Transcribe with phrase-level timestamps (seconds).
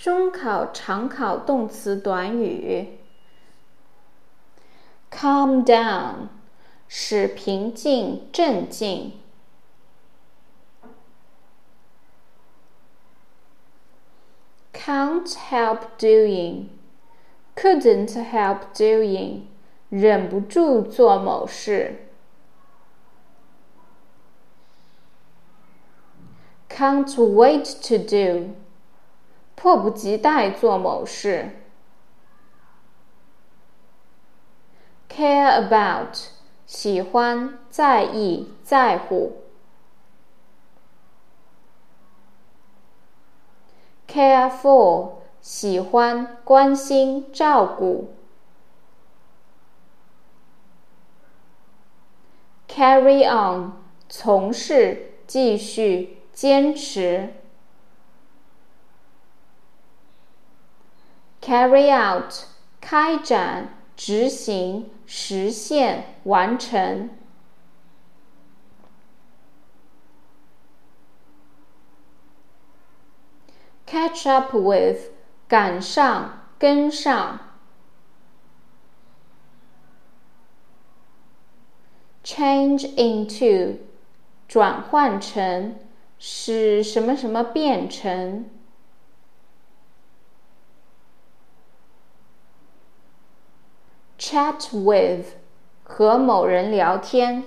[0.00, 2.96] 中考常考动词短语。
[5.10, 6.28] Calm down，
[6.88, 9.12] 使平静、镇静。
[14.72, 19.42] Can't help doing，couldn't help doing，
[19.90, 22.06] 忍不住做某事。
[26.70, 28.54] Can't wait to do，
[29.60, 31.50] 迫不及待做某事。
[35.10, 36.16] Care about，
[36.64, 39.42] 喜欢、在意、在乎。
[44.08, 48.14] Care for，喜欢、关心、照顾。
[52.66, 53.72] Carry on，
[54.08, 56.16] 从事、继续。
[56.32, 57.34] 坚持
[61.50, 62.32] ，carry out，
[62.80, 67.10] 开展、执行、实现、完成
[73.84, 75.10] ；catch up with，
[75.48, 77.40] 赶上、跟上
[82.22, 83.78] ；change into，
[84.46, 85.74] 转换成。
[86.22, 88.44] 使什么什么变成
[94.30, 95.26] ？Chat with，
[95.82, 97.42] 和某人聊天。